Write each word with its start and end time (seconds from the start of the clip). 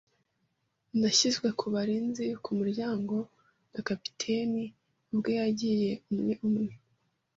Nashyizwe 0.99 1.47
ku 1.59 1.65
barinzi 1.73 2.25
ku 2.43 2.51
muryango; 2.59 3.15
na 3.73 3.79
capitaine 3.87 4.63
ubwe 5.11 5.31
yagiye 5.39 5.91
umwe 6.11 6.33
umwe, 6.47 6.71